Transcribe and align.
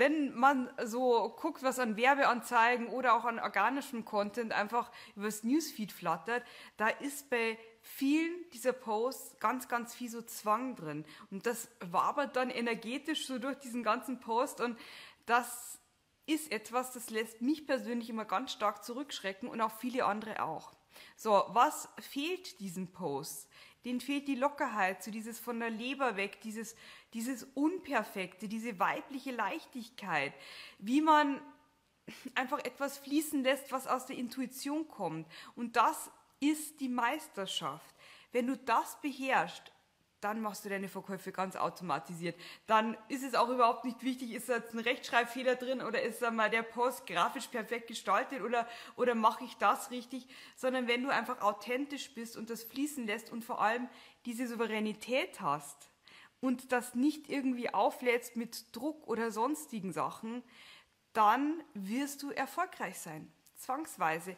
wenn 0.00 0.34
man 0.34 0.68
so 0.84 1.28
guckt, 1.38 1.62
was 1.62 1.78
an 1.78 1.96
Werbeanzeigen 1.96 2.88
oder 2.88 3.14
auch 3.14 3.24
an 3.24 3.38
organischem 3.38 4.04
Content 4.04 4.52
einfach 4.52 4.90
übers 5.14 5.44
Newsfeed 5.44 5.92
flattert, 5.92 6.42
da 6.78 6.88
ist 6.88 7.30
bei 7.30 7.58
vielen 7.82 8.32
dieser 8.52 8.72
Posts 8.72 9.38
ganz, 9.38 9.68
ganz 9.68 9.94
viel 9.94 10.08
so 10.08 10.22
Zwang 10.22 10.74
drin. 10.74 11.04
Und 11.30 11.46
das 11.46 11.68
wabert 11.80 12.34
dann 12.34 12.50
energetisch 12.50 13.26
so 13.26 13.38
durch 13.38 13.58
diesen 13.58 13.82
ganzen 13.82 14.20
Post 14.20 14.60
und 14.60 14.78
das 15.26 15.78
ist 16.26 16.50
etwas, 16.50 16.92
das 16.92 17.10
lässt 17.10 17.42
mich 17.42 17.66
persönlich 17.66 18.08
immer 18.08 18.24
ganz 18.24 18.52
stark 18.52 18.84
zurückschrecken 18.84 19.48
und 19.48 19.60
auch 19.60 19.72
viele 19.78 20.04
andere 20.04 20.42
auch. 20.42 20.72
So, 21.16 21.44
was 21.48 21.88
fehlt 21.98 22.58
diesem 22.60 22.92
Post? 22.92 23.48
Denen 23.84 24.00
fehlt 24.00 24.28
die 24.28 24.34
Lockerheit, 24.34 25.02
so 25.02 25.10
dieses 25.10 25.38
von 25.38 25.58
der 25.58 25.70
Leber 25.70 26.16
weg, 26.16 26.40
dieses, 26.42 26.76
dieses 27.14 27.44
Unperfekte, 27.54 28.48
diese 28.48 28.78
weibliche 28.78 29.32
Leichtigkeit, 29.32 30.34
wie 30.78 31.00
man 31.00 31.40
einfach 32.34 32.58
etwas 32.60 32.98
fließen 32.98 33.42
lässt, 33.42 33.72
was 33.72 33.86
aus 33.86 34.06
der 34.06 34.16
Intuition 34.16 34.88
kommt. 34.88 35.26
Und 35.54 35.76
das 35.76 36.10
ist 36.40 36.80
die 36.80 36.88
Meisterschaft. 36.88 37.94
Wenn 38.32 38.46
du 38.46 38.56
das 38.56 39.00
beherrschst, 39.00 39.72
dann 40.20 40.40
machst 40.40 40.64
du 40.64 40.68
deine 40.68 40.88
Verkäufe 40.88 41.32
ganz 41.32 41.56
automatisiert. 41.56 42.38
Dann 42.66 42.96
ist 43.08 43.24
es 43.24 43.34
auch 43.34 43.48
überhaupt 43.48 43.84
nicht 43.84 44.02
wichtig, 44.02 44.32
ist 44.32 44.48
da 44.48 44.56
jetzt 44.56 44.74
ein 44.74 44.80
Rechtschreibfehler 44.80 45.56
drin 45.56 45.80
oder 45.80 46.02
ist 46.02 46.20
da 46.22 46.30
mal 46.30 46.50
der 46.50 46.62
Post 46.62 47.06
grafisch 47.06 47.48
perfekt 47.48 47.88
gestaltet 47.88 48.42
oder, 48.42 48.68
oder 48.96 49.14
mache 49.14 49.44
ich 49.44 49.56
das 49.56 49.90
richtig, 49.90 50.26
sondern 50.56 50.88
wenn 50.88 51.02
du 51.02 51.10
einfach 51.10 51.40
authentisch 51.40 52.14
bist 52.14 52.36
und 52.36 52.50
das 52.50 52.64
fließen 52.64 53.06
lässt 53.06 53.30
und 53.30 53.44
vor 53.44 53.60
allem 53.60 53.88
diese 54.26 54.46
Souveränität 54.46 55.40
hast 55.40 55.90
und 56.40 56.72
das 56.72 56.94
nicht 56.94 57.28
irgendwie 57.28 57.72
auflädst 57.72 58.36
mit 58.36 58.76
Druck 58.76 59.06
oder 59.08 59.30
sonstigen 59.30 59.92
Sachen, 59.92 60.42
dann 61.12 61.62
wirst 61.74 62.22
du 62.22 62.30
erfolgreich 62.30 62.98
sein. 62.98 63.32
Zwangsweise 63.56 64.36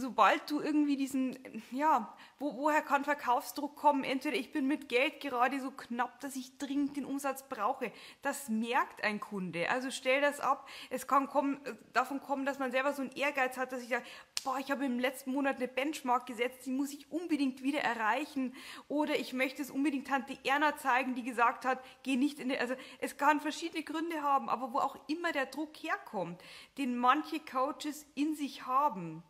sobald 0.00 0.50
du 0.50 0.60
irgendwie 0.60 0.96
diesen, 0.96 1.38
ja, 1.70 2.14
wo, 2.38 2.56
woher 2.56 2.82
kann 2.82 3.04
Verkaufsdruck 3.04 3.76
kommen? 3.76 4.04
Entweder 4.04 4.36
ich 4.36 4.52
bin 4.52 4.66
mit 4.66 4.88
Geld 4.88 5.20
gerade 5.20 5.60
so 5.60 5.70
knapp, 5.70 6.20
dass 6.20 6.36
ich 6.36 6.58
dringend 6.58 6.96
den 6.96 7.04
Umsatz 7.04 7.48
brauche. 7.48 7.92
Das 8.22 8.48
merkt 8.48 9.04
ein 9.04 9.20
Kunde. 9.20 9.70
Also 9.70 9.90
stell 9.90 10.20
das 10.20 10.40
ab. 10.40 10.68
Es 10.90 11.06
kann 11.06 11.28
kommen, 11.28 11.60
davon 11.92 12.20
kommen, 12.20 12.44
dass 12.44 12.58
man 12.58 12.70
selber 12.70 12.92
so 12.92 13.02
einen 13.02 13.12
Ehrgeiz 13.12 13.56
hat, 13.56 13.72
dass 13.72 13.82
ich 13.82 13.88
sage, 13.88 14.04
boah, 14.44 14.58
ich 14.58 14.70
habe 14.70 14.84
im 14.84 14.98
letzten 14.98 15.32
Monat 15.32 15.56
eine 15.56 15.68
Benchmark 15.68 16.26
gesetzt, 16.26 16.66
die 16.66 16.70
muss 16.70 16.92
ich 16.92 17.10
unbedingt 17.10 17.62
wieder 17.62 17.80
erreichen. 17.80 18.54
Oder 18.88 19.18
ich 19.18 19.32
möchte 19.32 19.62
es 19.62 19.70
unbedingt 19.70 20.08
Tante 20.08 20.36
Erna 20.44 20.76
zeigen, 20.76 21.14
die 21.14 21.22
gesagt 21.22 21.64
hat, 21.64 21.82
geh 22.02 22.16
nicht 22.16 22.38
in 22.38 22.50
die, 22.50 22.58
also 22.58 22.74
es 23.00 23.16
kann 23.16 23.40
verschiedene 23.40 23.82
Gründe 23.82 24.22
haben, 24.22 24.48
aber 24.48 24.72
wo 24.72 24.78
auch 24.78 24.98
immer 25.08 25.32
der 25.32 25.46
Druck 25.46 25.76
herkommt, 25.76 26.42
den 26.78 26.96
manche 26.96 27.40
Coaches 27.40 28.06
in 28.14 28.34
sich 28.34 28.66
haben 28.66 29.22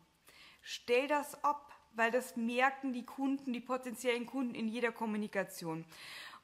Stell 0.67 1.07
das 1.07 1.43
ab, 1.43 1.71
weil 1.91 2.09
das 2.09 2.35
merken 2.35 2.91
die 2.91 3.05
Kunden, 3.05 3.53
die 3.53 3.59
potenziellen 3.59 4.25
Kunden 4.25 4.55
in 4.55 4.67
jeder 4.67 4.91
Kommunikation. 4.91 5.85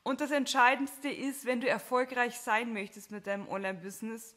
Und 0.03 0.22
das 0.22 0.30
Entscheidendste 0.30 1.09
ist, 1.09 1.45
wenn 1.45 1.59
du 1.59 1.67
erfolgreich 1.67 2.39
sein 2.39 2.72
möchtest 2.72 3.09
mit 3.09 3.25
deinem 3.25 3.49
Online-Business, 3.49 4.36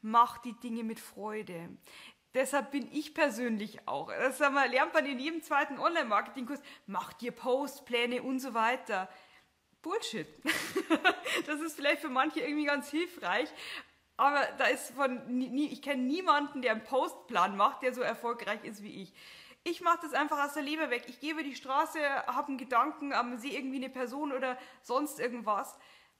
mach 0.00 0.38
die 0.38 0.58
Dinge 0.60 0.82
mit 0.82 0.98
Freude. 0.98 1.68
Deshalb 2.32 2.70
bin 2.70 2.90
ich 2.90 3.12
persönlich 3.12 3.86
auch. 3.86 4.08
Das 4.08 4.38
lernt 4.38 4.94
man 4.94 5.04
in 5.04 5.18
jedem 5.18 5.42
zweiten 5.42 5.78
Online-Marketing-Kurs. 5.78 6.62
Mach 6.86 7.12
dir 7.12 7.32
Postpläne 7.32 8.22
und 8.22 8.40
so 8.40 8.54
weiter. 8.54 9.10
Bullshit. 9.82 10.26
das 11.46 11.60
ist 11.60 11.76
vielleicht 11.76 12.00
für 12.00 12.08
manche 12.08 12.40
irgendwie 12.40 12.64
ganz 12.64 12.88
hilfreich, 12.88 13.50
aber 14.22 14.46
da 14.56 14.66
ist 14.66 14.92
von, 14.92 15.20
nie, 15.26 15.66
ich 15.66 15.82
kenne 15.82 16.00
niemanden, 16.04 16.62
der 16.62 16.70
einen 16.70 16.84
Postplan 16.84 17.56
macht, 17.56 17.82
der 17.82 17.92
so 17.92 18.02
erfolgreich 18.02 18.62
ist 18.62 18.80
wie 18.80 19.02
ich. 19.02 19.12
Ich 19.64 19.80
mache 19.80 19.98
das 20.02 20.12
einfach 20.12 20.44
aus 20.44 20.54
der 20.54 20.62
Leber 20.62 20.90
weg. 20.90 21.06
Ich 21.08 21.18
gehe 21.18 21.32
über 21.32 21.42
die 21.42 21.56
Straße, 21.56 21.98
habe 22.28 22.46
einen 22.46 22.56
Gedanken, 22.56 23.12
ähm, 23.12 23.36
sehe 23.38 23.52
irgendwie 23.52 23.78
eine 23.78 23.90
Person 23.90 24.30
oder 24.30 24.56
sonst 24.80 25.18
irgendwas 25.18 25.76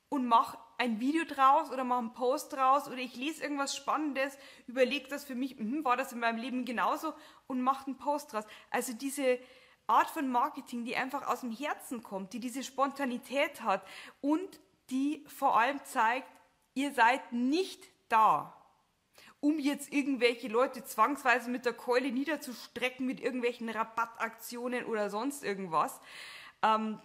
und 0.08 0.26
mache 0.26 0.58
ein 0.78 0.98
Video 0.98 1.24
draus 1.24 1.70
oder 1.70 1.84
mache 1.84 2.00
einen 2.00 2.12
Post 2.12 2.52
draus 2.54 2.88
oder 2.88 2.98
ich 2.98 3.14
lese 3.14 3.44
irgendwas 3.44 3.76
Spannendes, 3.76 4.36
überlege 4.66 5.06
das 5.06 5.24
für 5.24 5.36
mich, 5.36 5.60
mh, 5.60 5.84
war 5.84 5.96
das 5.96 6.12
in 6.12 6.18
meinem 6.18 6.38
Leben 6.38 6.64
genauso 6.64 7.14
und 7.46 7.62
mache 7.62 7.86
einen 7.86 7.98
Post 7.98 8.32
draus. 8.32 8.44
Also 8.70 8.94
diese 8.94 9.38
Art 9.86 10.10
von 10.10 10.28
Marketing, 10.28 10.84
die 10.84 10.96
einfach 10.96 11.28
aus 11.28 11.42
dem 11.42 11.52
Herzen 11.52 12.02
kommt, 12.02 12.32
die 12.32 12.40
diese 12.40 12.64
Spontanität 12.64 13.62
hat 13.62 13.86
und 14.20 14.58
die 14.90 15.24
vor 15.28 15.56
allem 15.56 15.78
zeigt, 15.84 16.26
ihr 16.74 16.92
seid 16.94 17.32
nicht 17.32 17.91
da, 18.12 18.56
um 19.40 19.58
jetzt 19.58 19.92
irgendwelche 19.92 20.48
Leute 20.48 20.84
zwangsweise 20.84 21.50
mit 21.50 21.64
der 21.64 21.72
Keule 21.72 22.12
niederzustrecken 22.12 23.06
mit 23.06 23.20
irgendwelchen 23.20 23.68
Rabattaktionen 23.68 24.84
oder 24.84 25.10
sonst 25.10 25.42
irgendwas. 25.42 26.00
Ähm, 26.62 27.00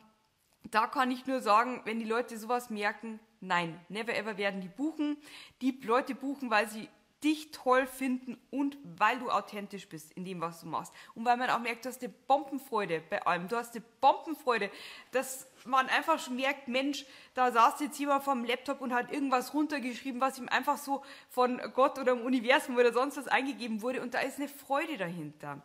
da 0.63 0.85
kann 0.85 1.09
ich 1.09 1.25
nur 1.25 1.41
sagen, 1.41 1.81
wenn 1.85 1.99
die 1.99 2.05
Leute 2.05 2.37
sowas 2.37 2.69
merken, 2.69 3.19
nein, 3.39 3.79
never 3.89 4.15
ever 4.15 4.37
werden 4.37 4.61
die 4.61 4.67
buchen. 4.67 5.17
Die 5.61 5.79
Leute 5.81 6.13
buchen, 6.13 6.51
weil 6.51 6.67
sie 6.67 6.89
dich 7.23 7.51
toll 7.51 7.87
finden 7.87 8.37
und 8.51 8.77
weil 8.83 9.17
du 9.19 9.29
authentisch 9.29 9.89
bist 9.89 10.11
in 10.13 10.23
dem, 10.23 10.39
was 10.39 10.61
du 10.61 10.67
machst. 10.67 10.93
Und 11.15 11.25
weil 11.25 11.37
man 11.37 11.49
auch 11.49 11.59
merkt, 11.59 11.85
du 11.85 11.89
hast 11.89 12.03
eine 12.03 12.13
Bombenfreude 12.27 13.01
bei 13.09 13.25
allem. 13.25 13.47
Du 13.47 13.55
hast 13.55 13.75
eine 13.75 13.83
Bombenfreude, 14.01 14.69
dass 15.11 15.47
man 15.65 15.87
einfach 15.87 16.19
schon 16.19 16.35
merkt, 16.35 16.67
Mensch, 16.67 17.05
da 17.33 17.51
saß 17.51 17.79
jetzt 17.79 17.99
jemand 17.99 18.23
vom 18.23 18.45
Laptop 18.45 18.81
und 18.81 18.93
hat 18.93 19.11
irgendwas 19.11 19.53
runtergeschrieben, 19.53 20.21
was 20.21 20.37
ihm 20.37 20.47
einfach 20.47 20.77
so 20.77 21.03
von 21.29 21.59
Gott 21.73 21.97
oder 21.97 22.15
dem 22.15 22.23
Universum 22.23 22.77
oder 22.77 22.93
sonst 22.93 23.17
was 23.17 23.27
eingegeben 23.27 23.81
wurde 23.81 24.01
und 24.01 24.13
da 24.13 24.19
ist 24.19 24.37
eine 24.37 24.47
Freude 24.47 24.97
dahinter. 24.97 25.61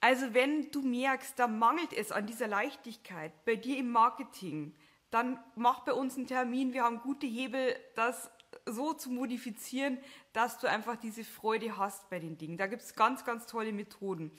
Also 0.00 0.34
wenn 0.34 0.70
du 0.70 0.82
merkst, 0.82 1.38
da 1.38 1.48
mangelt 1.48 1.92
es 1.92 2.12
an 2.12 2.26
dieser 2.26 2.46
Leichtigkeit 2.46 3.32
bei 3.44 3.56
dir 3.56 3.78
im 3.78 3.90
Marketing, 3.90 4.74
dann 5.14 5.38
mach 5.54 5.84
bei 5.84 5.92
uns 5.92 6.16
einen 6.16 6.26
Termin. 6.26 6.72
Wir 6.72 6.82
haben 6.82 6.98
gute 6.98 7.26
Hebel, 7.26 7.76
das 7.94 8.32
so 8.66 8.92
zu 8.92 9.10
modifizieren, 9.10 9.98
dass 10.32 10.58
du 10.58 10.68
einfach 10.68 10.96
diese 10.96 11.22
Freude 11.22 11.76
hast 11.76 12.10
bei 12.10 12.18
den 12.18 12.36
Dingen. 12.36 12.56
Da 12.58 12.66
gibt 12.66 12.82
es 12.82 12.96
ganz, 12.96 13.24
ganz 13.24 13.46
tolle 13.46 13.72
Methoden. 13.72 14.32